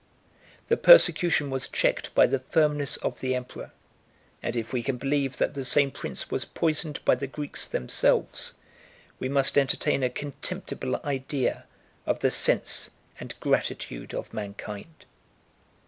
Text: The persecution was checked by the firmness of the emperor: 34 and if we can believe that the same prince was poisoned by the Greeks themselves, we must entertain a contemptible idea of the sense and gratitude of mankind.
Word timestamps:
The 0.67 0.77
persecution 0.77 1.51
was 1.51 1.67
checked 1.67 2.15
by 2.15 2.25
the 2.25 2.39
firmness 2.39 2.97
of 2.97 3.19
the 3.19 3.35
emperor: 3.35 3.65
34 4.41 4.41
and 4.41 4.55
if 4.55 4.73
we 4.73 4.81
can 4.81 4.97
believe 4.97 5.37
that 5.37 5.53
the 5.53 5.63
same 5.63 5.91
prince 5.91 6.31
was 6.31 6.43
poisoned 6.43 7.05
by 7.05 7.13
the 7.13 7.27
Greeks 7.27 7.67
themselves, 7.67 8.55
we 9.19 9.29
must 9.29 9.59
entertain 9.59 10.01
a 10.01 10.09
contemptible 10.09 10.95
idea 11.05 11.65
of 12.07 12.17
the 12.21 12.31
sense 12.31 12.89
and 13.19 13.39
gratitude 13.41 14.15
of 14.15 14.33
mankind. 14.33 15.05